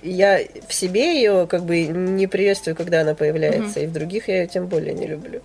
[0.04, 4.44] я в себе ее как бы не приветствую, когда она появляется, и в других я
[4.44, 5.42] ее тем более не люблю.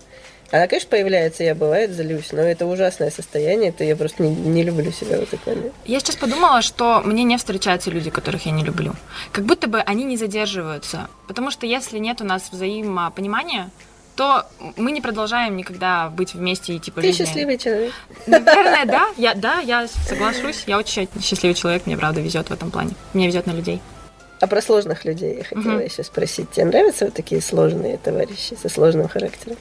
[0.52, 4.62] Она, конечно, появляется, я бывает злюсь, но это ужасное состояние, это я просто не, не
[4.64, 5.72] люблю себя в этот момент.
[5.84, 8.94] Я сейчас подумала, что мне не встречаются люди, которых я не люблю.
[9.30, 11.08] Как будто бы они не задерживаются.
[11.28, 13.70] Потому что если нет у нас взаимопонимания,
[14.16, 14.44] то
[14.76, 17.24] мы не продолжаем никогда быть вместе и типа Ты жизни.
[17.24, 17.92] счастливый человек.
[18.26, 19.08] Наверное, да.
[19.16, 20.64] Я, да, я соглашусь.
[20.66, 22.90] Я очень счастливый человек, мне правда везет в этом плане.
[23.14, 23.80] Мне везет на людей.
[24.40, 25.84] А про сложных людей я хотела Мгм.
[25.84, 26.50] еще спросить.
[26.50, 29.56] Тебе нравятся вот такие сложные товарищи со сложным характером?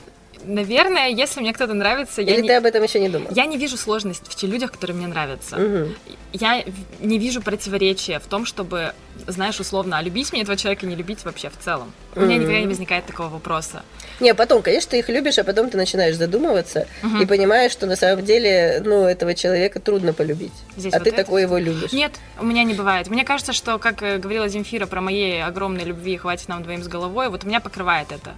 [0.45, 3.28] Наверное, если мне кто-то нравится, я Или не, ты об этом еще не думал?
[3.36, 5.58] я не вижу сложность в тех людях, которые мне нравятся.
[5.58, 5.95] Мгм.
[6.32, 6.63] Я
[6.99, 8.93] не вижу противоречия в том, чтобы,
[9.28, 11.91] знаешь, условно, а любить мне этого человека, не любить вообще в целом.
[12.15, 13.84] У меня никогда не возникает такого вопроса.
[14.19, 17.21] Не, потом, конечно, ты их любишь, а потом ты начинаешь задумываться Мгм.
[17.21, 20.54] и понимаешь, что на самом деле, ну, этого человека трудно полюбить.
[20.78, 21.23] Здесь а вот ты это?
[21.23, 21.91] такой его любишь.
[21.91, 23.08] Нет, у меня не бывает.
[23.10, 26.88] Мне кажется, что, как э, говорила Земфира про моей огромной любви «Хватит нам двоим с
[26.88, 28.36] головой», вот у меня покрывает это.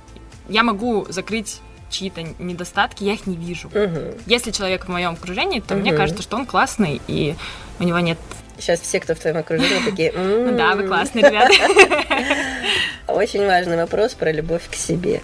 [0.49, 1.59] Я могу закрыть
[1.91, 3.69] чьи-то недостатки, я их не вижу.
[3.73, 4.15] Мгм.
[4.25, 5.99] Если человек в моем окружении, то мне Мгм.
[5.99, 7.35] кажется, что он классный, и
[7.79, 8.17] у него нет...
[8.57, 10.11] Сейчас все, кто в твоем окружении, такие...
[10.11, 11.53] «М, Да, вы классные ребята.
[13.07, 15.21] Очень важный вопрос про любовь к себе.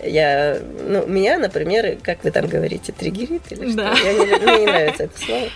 [0.00, 3.76] Я, ну, меня, например, как вы там говорите, триггерит или что?
[3.78, 3.92] Да.
[3.98, 5.48] Я не мне не нравится это слово.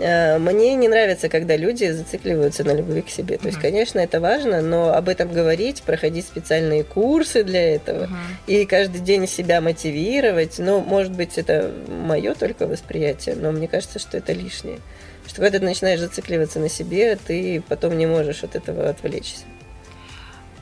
[0.00, 3.38] Э, мне не нравится, когда люди зацикливаются на любви к себе.
[3.38, 8.08] То есть, конечно, это важно, но об этом говорить, проходить специальные курсы для этого
[8.46, 10.58] и каждый день себя мотивировать.
[10.58, 14.78] Ну, может быть, это мое только восприятие, но мне кажется, что это лишнее.
[15.26, 19.44] Что когда ты начинаешь зацикливаться на себе, ты потом не можешь от этого отвлечься.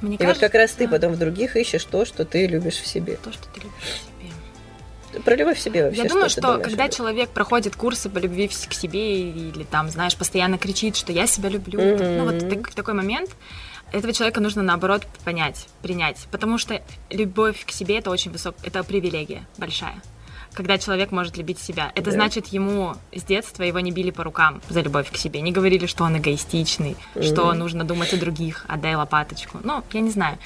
[0.00, 2.76] Мне И вот как раз ты кажется, потом в других ищешь то, что ты любишь
[2.76, 3.16] в себе.
[3.16, 4.17] То, что ты любишь в себе.
[5.24, 6.02] Про любовь в себе вообще.
[6.02, 6.96] Я думаю, что думаешь когда этом?
[6.96, 11.48] человек проходит курсы по любви к себе или там, знаешь, постоянно кричит, что я себя
[11.48, 12.16] люблю, Мгм.
[12.18, 13.30] ну вот так- такой момент,
[13.92, 18.82] этого человека нужно наоборот понять, принять, потому что любовь к себе это очень высок, это
[18.84, 20.00] привилегия большая.
[20.54, 21.92] Когда человек может любить себя.
[21.94, 22.10] Это Да.
[22.12, 25.40] значит, ему с детства его не били по рукам за любовь к себе.
[25.40, 27.58] Не говорили, что он эгоистичный, что Мгм.
[27.58, 29.60] нужно думать о других, отдай лопаточку.
[29.62, 30.38] Ну, я не знаю.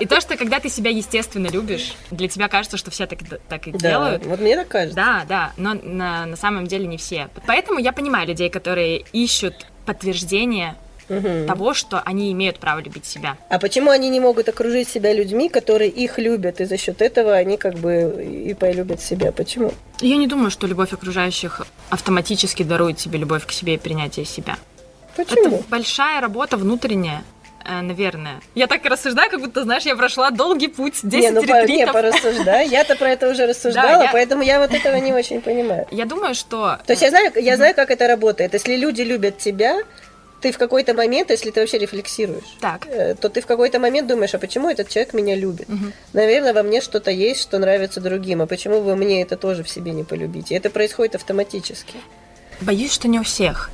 [0.00, 3.68] И то, что когда ты себя естественно любишь, для тебя кажется, что все так, так
[3.68, 4.26] и Да, делают.
[4.26, 4.96] вот мне так кажется.
[4.96, 7.28] Да, да, но на, на самом деле не все.
[7.46, 10.76] Поэтому я понимаю людей, которые ищут подтверждение
[11.12, 11.46] Мгм.
[11.46, 13.36] того, что они имеют право любить себя.
[13.48, 17.34] А почему они не могут окружить себя людьми, которые их любят, и за счет этого
[17.34, 19.32] они как бы и полюбят себя?
[19.32, 19.72] Почему?
[20.00, 24.56] Я не думаю, что любовь окружающих автоматически дарует тебе любовь к себе и принятие себя.
[25.16, 25.56] Почему?
[25.56, 27.22] Это большая работа внутренняя,
[27.64, 28.40] э, наверное.
[28.54, 31.46] Я так и рассуждаю, как будто, знаешь, я прошла долгий путь, 10 не, ну по,
[31.46, 31.92] не, ретритов.
[31.92, 32.68] порассуждай.
[32.68, 35.86] Я-то про это уже рассуждала, я- поэтому я вот этого не очень понимаю.
[35.90, 36.78] Я думаю, что...
[36.86, 38.54] То есть я знаю, я знаю, как это работает.
[38.54, 39.80] Если люди любят тебя,
[40.42, 42.86] ты в какой-то момент, если ты вообще рефлексируешь, Так.
[42.88, 45.68] э, то ты в какой-то момент думаешь, а почему этот человек меня любит?
[45.68, 45.92] Мгм.
[46.12, 49.68] Наверное, во мне что-то есть, что нравится другим, а почему вы мне это тоже в
[49.70, 50.54] себе не полюбите?
[50.54, 51.94] И это происходит автоматически.
[52.60, 53.70] Боюсь, что не у всех.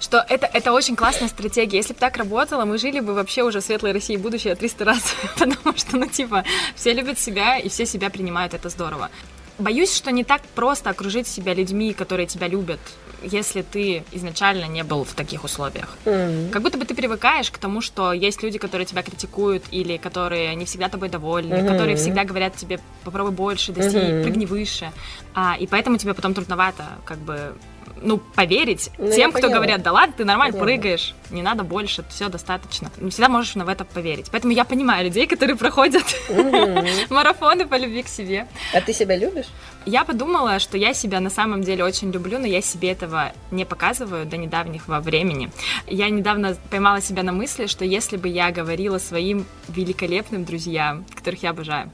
[0.00, 1.76] Что это, это очень классная стратегия.
[1.78, 5.14] Если бы так работало, мы жили бы вообще уже в светлой России будущее 300 раз.
[5.38, 9.10] Потому что, ну, типа, все любят себя, и все себя принимают, это здорово.
[9.58, 12.80] Боюсь, что не так просто окружить себя людьми, которые тебя любят,
[13.22, 15.96] если ты изначально не был в таких условиях.
[16.04, 16.50] М.
[16.50, 20.54] Как будто бы ты привыкаешь к тому, что есть люди, которые тебя критикуют, или которые
[20.54, 21.66] не всегда тобой довольны, Мгм.
[21.66, 24.22] которые всегда говорят тебе попробуй больше, достиг, Мгм.
[24.22, 24.92] прыгни выше.
[25.34, 27.54] А, и поэтому тебе потом трудновато, как бы,
[28.02, 30.66] ну, поверить Ну, тем, кто говорят, да ладно, ты нормально Поняла.
[30.66, 32.90] прыгаешь, не надо больше, все достаточно.
[32.98, 34.26] Не всегда можешь в это поверить.
[34.30, 36.04] Поэтому я понимаю людей, которые проходят
[37.10, 38.46] марафоны по любви к себе.
[38.74, 39.46] А ты себя любишь?
[39.84, 43.64] Я подумала, что я себя на самом деле очень люблю, но я себе этого не
[43.64, 45.50] показываю до недавнего времени.
[45.86, 51.42] Я недавно поймала себя на мысли, что если бы я говорила своим великолепным друзьям, которых
[51.42, 51.90] я обожаю,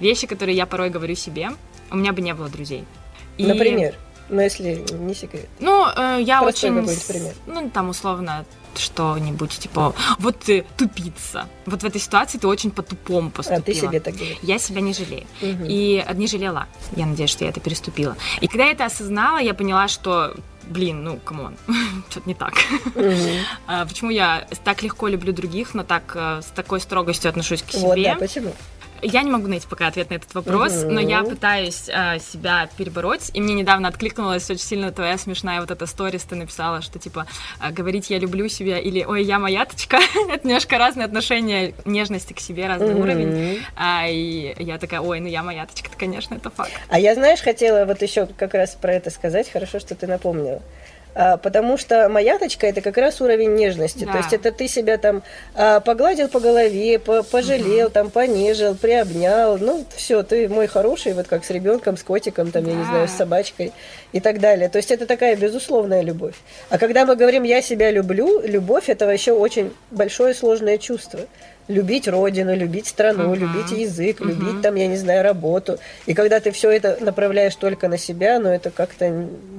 [0.00, 1.50] вещи, которые я порой говорю себе,
[1.90, 2.84] у меня бы не было друзей.
[3.36, 3.94] И- Например.
[4.28, 5.48] Ну, если не секрет.
[5.60, 7.06] Ну, э, я Простой очень...
[7.06, 7.34] пример.
[7.46, 8.44] Ну, там, условно,
[8.76, 11.46] что-нибудь, типа, вот ты тупица.
[11.66, 13.60] Вот в этой ситуации ты очень по-тупому поступила.
[13.60, 14.38] А ты себе так говоришь.
[14.42, 15.26] Я себя не жалею.
[15.40, 15.64] Мгм.
[15.68, 16.66] И не жалела.
[16.96, 18.16] Я надеюсь, что я это переступила.
[18.40, 20.34] И когда я это осознала, я поняла, что,
[20.64, 21.56] блин, ну, come on,
[22.10, 22.54] что-то не так.
[22.94, 23.14] Мгм.
[23.66, 27.72] А, Почему я так легко люблю других, но так э, с такой строгостью отношусь к
[27.74, 28.14] Вот, себе?
[28.14, 28.54] да, почему?
[29.04, 30.94] Я не могу найти пока ответ на этот вопрос, Мгм.
[30.94, 33.30] но я пытаюсь э, себя перебороть.
[33.34, 37.26] И мне недавно откликнулась очень сильно твоя смешная вот эта сторис, ты написала, что типа
[37.60, 39.98] э, говорить я люблю себя или ой, я маяточка.
[40.32, 43.00] Это немножко разные отношения нежности к себе, разный Мгм.
[43.00, 43.64] уровень.
[43.76, 46.72] А, и я такая, ой, ну я маяточка, это, конечно, это факт.
[46.88, 49.50] А я, знаешь, хотела вот еще как раз про это сказать.
[49.50, 50.62] Хорошо, что ты напомнила.
[51.14, 54.04] А, потому что маяточка это как раз уровень нежности.
[54.04, 54.12] Да.
[54.12, 55.22] То есть это ты себя там
[55.54, 59.56] а, погладил по голове, по- пожалел, там понежил, приобнял.
[59.58, 62.88] Ну, все, ты мой хороший, вот как с ребенком, с котиком, там, я не Да.
[62.90, 63.72] знаю, с собачкой
[64.12, 64.68] и так далее.
[64.68, 66.34] То есть это такая безусловная любовь.
[66.70, 71.20] А когда мы говорим я себя люблю, любовь это вообще очень большое сложное чувство.
[71.66, 73.40] Любить родину, любить страну, Мгм.
[73.40, 74.28] любить язык, Мгм.
[74.28, 75.78] любить там, я не знаю, работу.
[76.04, 79.08] И когда ты все это направляешь только на себя, ну это как-то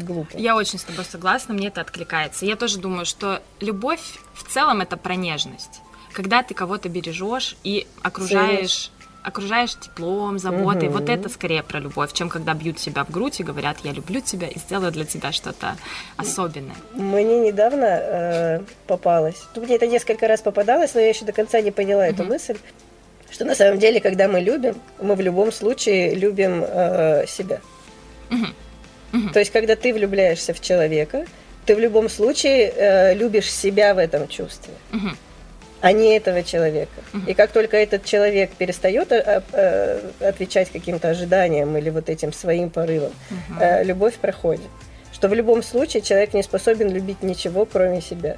[0.01, 0.37] глупо.
[0.37, 2.45] Я очень с тобой согласна, мне это откликается.
[2.45, 4.01] Я тоже думаю, что любовь
[4.35, 5.81] в целом это про нежность.
[6.13, 8.91] Когда ты кого-то бережешь и окружаешь,
[9.25, 10.99] окружаешь теплом, заботой, Мгм.
[10.99, 14.21] вот это скорее про любовь, чем когда бьют себя в грудь и говорят, я люблю
[14.21, 15.75] тебя и сделаю для тебя что-то
[16.17, 16.75] особенное.
[16.93, 21.59] Мне недавно э, попалось, ну, мне это несколько раз попадалось, но я еще до конца
[21.61, 22.33] не поняла эту Мгм.
[22.33, 22.57] мысль,
[23.31, 27.59] что на самом деле, когда мы любим, мы в любом случае любим э, себя.
[28.29, 28.53] Мгм.
[29.11, 29.33] Мгм.
[29.33, 31.25] То есть, когда ты влюбляешься в человека,
[31.65, 34.73] ты в любом случае э, любишь себя в этом чувстве.
[34.91, 35.17] Мгм.
[35.85, 36.99] А не этого человека.
[37.27, 42.71] И как только этот человек перестает э, э, отвечать каким-то ожиданиям или вот этим своим
[42.71, 43.11] порывам,
[43.59, 44.65] э, любовь проходит.
[45.13, 48.37] Что в любом случае человек не способен любить ничего, кроме себя.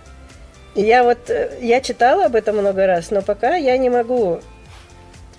[0.76, 1.32] И я вот,
[1.62, 4.42] я читала об этом много раз, но пока я не могу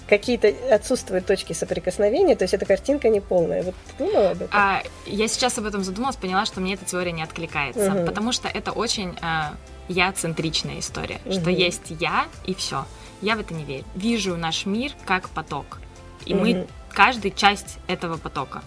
[0.08, 3.62] какие-то отсутствуют точки соприкосновения, то есть эта картинка не полная.
[3.62, 4.48] Вот ты думала об этом?
[4.52, 8.06] А, я сейчас об этом задумалась, поняла, что мне эта теория не откликается, угу.
[8.06, 9.54] потому что это очень а,
[9.88, 11.34] я-центричная история, угу.
[11.34, 12.86] что есть я и все.
[13.20, 13.84] Я в это не верю.
[13.94, 15.78] Вижу наш мир как поток,
[16.24, 16.42] и угу.
[16.42, 18.62] мы каждый часть этого потока.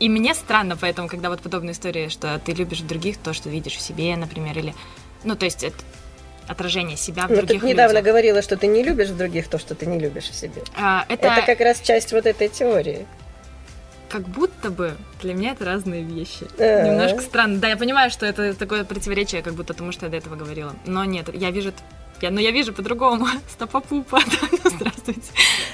[0.00, 3.76] И мне странно поэтому, когда вот подобные истории, что ты любишь других то, что видишь
[3.76, 4.74] в себе, например, или...
[5.24, 5.76] Ну, то есть это
[6.50, 8.06] отражение себя в ну, других ты недавно людях.
[8.06, 10.62] говорила, что ты не любишь в других то, что ты не любишь в себе.
[10.76, 11.28] А, это...
[11.28, 13.06] это как раз часть вот этой теории.
[14.08, 16.46] Как будто бы для меня это разные вещи.
[16.58, 16.88] А-а-а.
[16.88, 17.58] Немножко странно.
[17.58, 20.74] Да, я понимаю, что это такое противоречие, как будто тому, что я до этого говорила.
[20.84, 21.72] Но нет, я вижу
[22.22, 23.26] я, но я вижу по-другому.
[23.48, 24.20] Стопопупа.
[24.64, 25.22] Здравствуйте.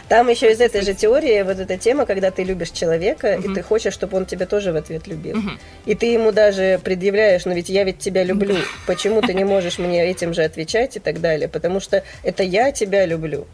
[0.09, 3.63] Там еще из этой же теории вот эта тема, когда ты любишь человека, и ты
[3.63, 5.37] хочешь, чтобы он тебя тоже в ответ любил.
[5.85, 8.57] И ты ему даже предъявляешь, ну ведь я ведь тебя люблю,
[8.87, 12.73] почему ты не можешь мне этим же отвечать и так далее, потому что это я
[12.73, 13.47] тебя люблю.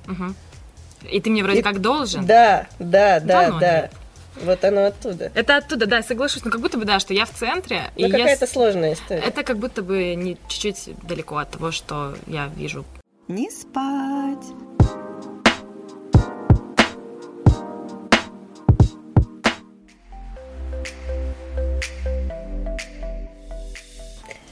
[1.11, 1.63] И ты мне вроде и...
[1.63, 2.27] как должен.
[2.27, 3.59] Да, да, да, да.
[3.59, 3.91] да.
[4.37, 5.31] Вот оно оттуда.
[5.35, 6.45] Это оттуда, да, соглашусь.
[6.45, 7.91] Но как будто бы, да, что я в центре.
[7.97, 8.51] Ну, какая-то я...
[8.51, 9.21] сложная история.
[9.21, 12.85] Это как будто бы не чуть-чуть далеко от того, что я вижу.
[13.29, 14.45] Не спать.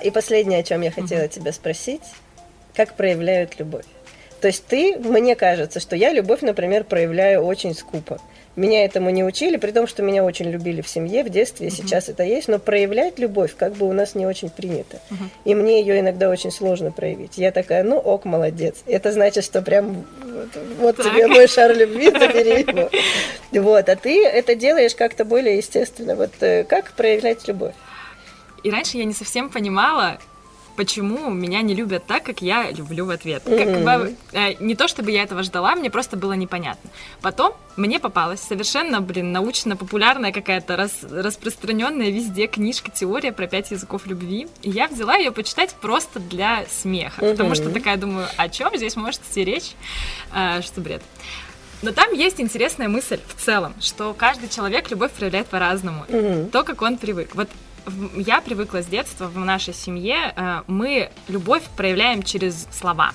[0.03, 1.29] И последнее, о чем я хотела угу.
[1.29, 2.03] тебя спросить,
[2.75, 3.85] как проявляют любовь?
[4.41, 8.19] То есть ты, мне кажется, что я любовь, например, проявляю очень скупо.
[8.57, 11.71] Меня этому не учили, при том, что меня очень любили в семье, в детстве, и
[11.71, 14.99] сейчас это есть, но проявлять любовь как бы у нас не очень принято.
[15.11, 15.29] Uh-huh.
[15.45, 17.39] И мне ее иногда очень сложно проявить.
[17.39, 18.83] Я такая, ну ок, молодец.
[18.87, 22.91] Это значит, что прям вот, вот тебе мой шар любви, забери его.
[23.53, 26.17] Вот, а ты это делаешь как-то более естественно.
[26.17, 27.75] Вот э, как проявлять любовь?
[28.63, 30.19] И раньше я не совсем понимала,
[30.81, 33.43] почему меня не любят так, как я люблю в ответ.
[33.45, 33.85] Mm-hmm.
[33.85, 36.89] Как бы, э, не то чтобы я этого ждала, мне просто было непонятно.
[37.21, 44.07] Потом мне попалась совершенно, блин, научно-популярная какая-то рас, распространенная везде книжка «Теория про пять языков
[44.07, 44.49] любви».
[44.63, 47.31] И я взяла ее почитать просто для смеха, mm-hmm.
[47.33, 49.75] потому что такая думаю, о чем здесь может идти речь?
[50.33, 51.03] А, что бред.
[51.83, 56.07] Но там есть интересная мысль в целом, что каждый человек любовь проявляет по-разному.
[56.09, 56.51] Mm-hmm.
[56.51, 57.35] То, как он привык.
[57.35, 57.51] Вот
[58.17, 63.13] я привыкла с детства в нашей семье, э, мы любовь проявляем через слова.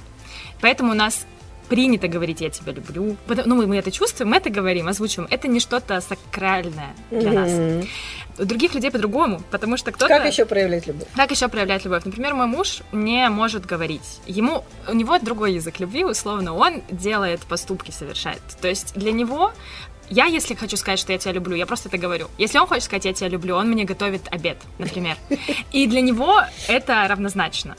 [0.62, 1.26] Поэтому у нас
[1.70, 3.18] принято говорить «я тебя люблю».
[3.28, 5.28] Ну, мы, мы это чувствуем, мы это говорим, озвучиваем.
[5.32, 7.80] Это не что-то сакральное для mm-hmm.
[7.80, 7.88] нас.
[8.38, 10.10] У других людей по-другому, потому что кто-то...
[10.10, 11.08] Как еще проявлять любовь?
[11.16, 12.04] Как еще проявлять любовь?
[12.06, 14.20] Например, мой муж не может говорить.
[14.28, 18.42] Ему, у него другой язык любви, условно, он делает поступки, совершает.
[18.62, 19.52] То есть для него
[20.10, 22.28] я, если хочу сказать, что я тебя люблю, я просто это говорю.
[22.38, 25.18] Если он хочет сказать, я тебя люблю, он мне готовит обед, например.
[25.72, 27.76] И для него это равнозначно.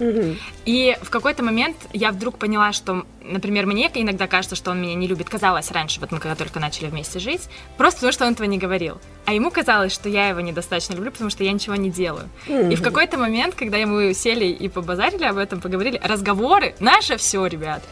[0.65, 4.95] И в какой-то момент я вдруг поняла, что, например, мне иногда кажется, что он меня
[4.95, 5.29] не любит.
[5.29, 7.43] Казалось раньше, вот мы когда только начали вместе жить,
[7.77, 8.99] просто потому что он этого не говорил.
[9.25, 12.29] А ему казалось, что я его недостаточно люблю, потому что я ничего не делаю.
[12.47, 17.47] И в какой-то момент, когда мы сели и побазарили об этом, поговорили, разговоры, наше все,
[17.47, 17.83] ребят.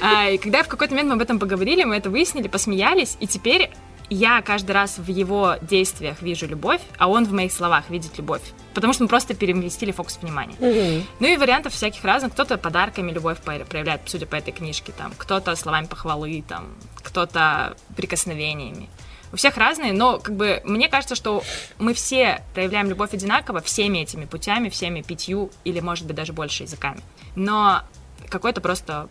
[0.00, 3.26] А, и когда в какой-то момент мы об этом поговорили, мы это выяснили, посмеялись, и
[3.26, 3.70] теперь
[4.10, 8.42] я каждый раз в его действиях вижу любовь, а он в моих словах видит любовь.
[8.74, 10.54] Потому что мы просто переместили фокус внимания.
[10.58, 11.06] Угу.
[11.20, 12.32] Ну и вариантов всяких разных.
[12.32, 18.88] Кто-то подарками любовь проявляет, судя по этой книжке, там, кто-то словами похвалы, там, кто-то прикосновениями.
[19.32, 21.42] У всех разные, но как бы мне кажется, что
[21.78, 26.64] мы все проявляем любовь одинаково всеми этими путями, всеми пятью или, может быть, даже больше
[26.64, 27.00] языками.
[27.34, 27.82] Но
[28.28, 29.08] какой-то просто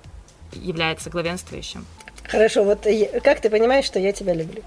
[0.53, 1.85] является главенствующим.
[2.31, 2.87] Хорошо, вот
[3.23, 4.63] как ты понимаешь, что я тебя люблю?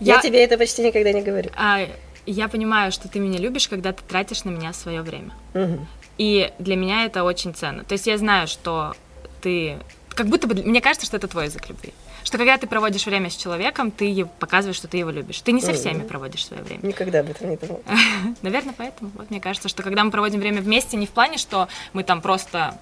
[0.00, 1.50] Я, я тебе это почти никогда не говорю.
[1.56, 1.88] А,
[2.26, 5.32] я понимаю, что ты меня любишь, когда ты тратишь на меня свое время.
[5.54, 5.86] Угу.
[6.18, 7.84] И для меня это очень ценно.
[7.84, 8.94] То есть я знаю, что
[9.40, 9.78] ты...
[10.10, 10.54] Как будто бы...
[10.62, 11.92] Мне кажется, что это твой язык любви.
[12.22, 15.40] Что когда ты проводишь время с человеком, ты показываешь, что ты его любишь.
[15.40, 16.80] Ты не со всеми проводишь свое время.
[16.82, 17.80] Никогда об этом не думала.
[18.42, 19.10] Наверное, поэтому.
[19.14, 22.20] Вот мне кажется, что когда мы проводим время вместе, не в плане, что мы там
[22.20, 22.78] просто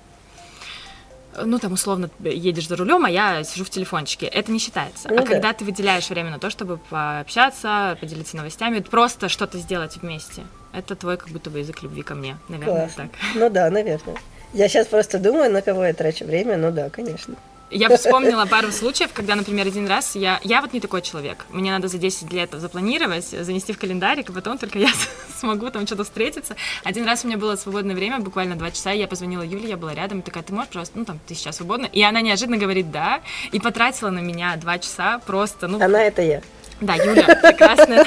[1.45, 4.27] ну, там, условно, едешь за рулем, а я сижу в телефончике.
[4.27, 5.09] Это не считается.
[5.09, 5.27] Ну, а да.
[5.27, 10.43] когда ты выделяешь время на то, чтобы пообщаться, поделиться новостями, просто что-то сделать вместе,
[10.73, 13.09] это твой как будто бы язык любви ко мне, наверное, Классно.
[13.09, 13.21] так.
[13.35, 14.17] Ну да, наверное.
[14.53, 17.35] Я сейчас просто думаю, на кого я трачу время, ну да, конечно.
[17.75, 20.39] Я вспомнила пару случаев, когда, например, один раз я...
[20.45, 21.45] Я вот не такой человек.
[21.51, 24.91] Мне надо за 10 лет запланировать, занести в календарик, и потом только я
[25.41, 26.55] смогу там что-то встретиться.
[26.85, 29.77] Один раз у меня было свободное время, буквально два часа, и я позвонила Юле, я
[29.77, 31.87] была рядом, и такая, ты можешь просто, ну там, ты сейчас свободна?
[31.87, 33.21] И она неожиданно говорит «да»,
[33.51, 35.83] и потратила на меня два часа просто, ну...
[35.83, 36.43] Она это я.
[36.81, 38.07] Да, Юля, прекрасная.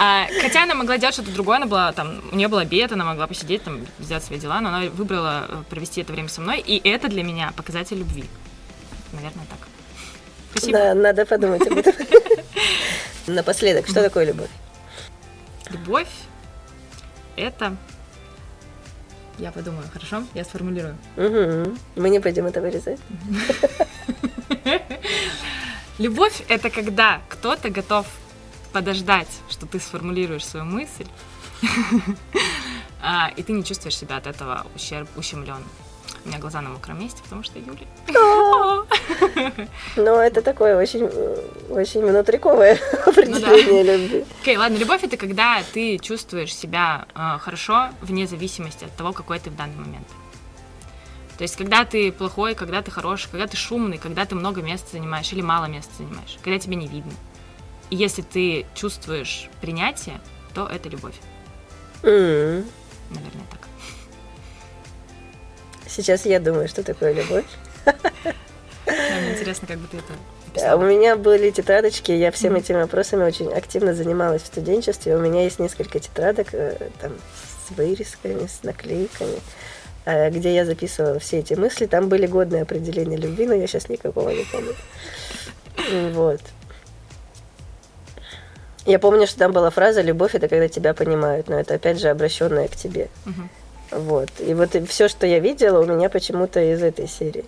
[0.00, 3.04] А, хотя она могла делать что-то другое, она была там, у нее был обед, она
[3.04, 6.60] могла посидеть, там, сделать свои дела, но она выбрала э, провести это время со мной,
[6.60, 8.24] и это для меня показатель любви.
[9.12, 9.58] Наверное, так.
[10.50, 10.78] Спасибо.
[10.78, 11.94] Да, надо подумать об этом.
[13.26, 14.50] Напоследок, что такое любовь?
[15.70, 16.08] Любовь—
[17.36, 17.76] это...
[19.38, 20.24] Я подумаю, хорошо?
[20.34, 20.96] Я сформулирую.
[21.16, 21.76] Угу.
[21.96, 22.98] Мы не пойдем это вырезать.
[25.98, 28.06] Любовь— это когда кто-то готов
[28.72, 31.06] подождать, что ты сформулируешь свою мысль,
[33.02, 35.64] а, и ты не чувствуешь себя от этого ущерб, ущемлен.
[36.24, 37.86] У меня глаза на мокром месте, потому что Юля.
[39.96, 41.06] Ну, это такое очень,
[41.70, 44.24] очень внутриковое определение любви.
[44.40, 49.38] Окей, ладно, любовь это когда ты чувствуешь себя э, хорошо вне зависимости от того, какой
[49.38, 50.06] ты в данный момент.
[51.36, 54.88] То есть, когда ты плохой, когда ты хороший, когда ты шумный, когда ты много места
[54.92, 57.12] занимаешь или мало места занимаешь, когда тебя не видно.
[57.90, 60.20] И если ты чувствуешь принятие,
[60.54, 61.14] то это любовь.
[62.02, 62.64] М.
[63.10, 63.68] Наверное, так.
[65.86, 67.46] Сейчас я думаю, что такое любовь.
[69.30, 73.52] Интересно, как бы ты это А У меня были тетрадочки, я всем этими вопросами очень
[73.52, 75.16] активно занималась в студенчестве.
[75.16, 77.12] У меня есть несколько тетрадок э, там,
[77.66, 79.38] с вырезками, с наклейками,
[80.04, 81.86] э, где я записывала все эти мысли.
[81.86, 84.74] Там были годные определения любви, но я сейчас никакого не помню.
[86.14, 86.40] Вот.
[88.84, 92.08] Я помню, что там была фраза «любовь– это когда тебя понимают», но это опять же
[92.08, 93.08] обращенная к тебе.
[93.90, 94.30] Вот.
[94.38, 97.44] И вот все, что я видела, у меня почему-то из этой серии.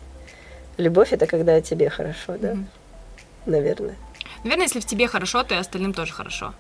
[0.81, 2.55] Любовь– это когда тебе хорошо, да?
[2.55, 2.66] Мгм.
[3.47, 3.97] Наверное.
[4.45, 6.55] Наверное, если в тебе хорошо, то и остальным тоже хорошо.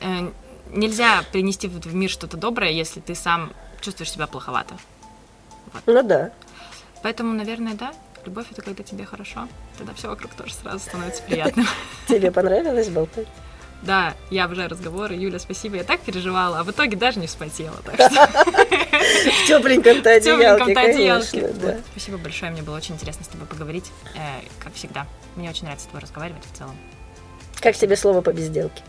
[0.00, 0.30] Э,
[0.72, 4.74] Нельзя принести в мир что-то доброе, если ты сам чувствуешь себя плоховато.
[5.86, 6.30] Ну да.
[7.02, 7.92] Поэтому, наверное, да,
[8.24, 9.48] любовь это когда тебе хорошо.
[9.78, 11.66] Тогда все вокруг тоже сразу становится приятным.
[12.08, 13.26] Тебе понравилось болтать?
[13.82, 15.14] Да, я обожаю разговоры.
[15.14, 15.76] Юля, спасибо.
[15.76, 17.76] Я так переживала, а в итоге даже не вспотела.
[17.84, 25.06] В тепленьком-то одеялке, Спасибо большое, мне было очень интересно с тобой поговорить, э, как всегда.
[25.36, 26.76] Мне очень нравится с тобой разговаривать в целом.
[27.60, 28.82] Как тебе слово по безделке?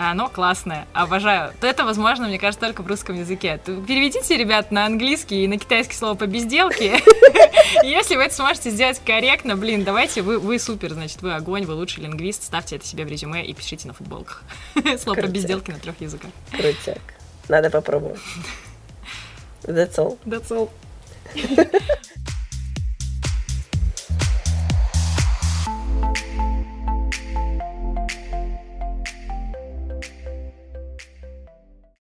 [0.00, 1.52] А оно классное, обожаю.
[1.60, 3.60] Это возможно, мне кажется, только в русском языке.
[3.66, 7.00] Переведите, ребят, на английский и на китайский слово по безделке.
[7.82, 11.74] Если вы это сможете сделать корректно, блин, давайте вы, вы супер, значит, вы огонь, вы
[11.74, 14.44] лучший лингвист, ставьте это себе в резюме и пишите на футболках.
[15.02, 16.30] Слово по безделке на трех языках.
[16.52, 17.02] Крутяк.
[17.48, 18.20] Надо попробовать.
[19.64, 20.16] That's all.
[20.24, 20.70] That's all.